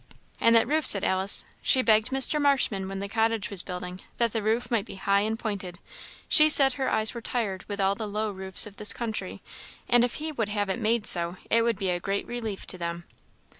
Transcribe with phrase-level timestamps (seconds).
[0.39, 2.41] "And that roof," said Alice, "she begged Mr.
[2.41, 5.77] Marshman when the cottage was building, that the roof might be high and pointed;
[6.27, 9.43] she said her eyes were tired with the low roofs of this country,
[9.87, 12.79] and if he would have it made so it would be a great relief to
[12.79, 13.03] them."